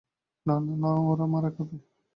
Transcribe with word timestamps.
না, 0.45 0.91
ওরা 1.03 1.25
মারা 1.25 1.49
যাবে। 1.55 1.77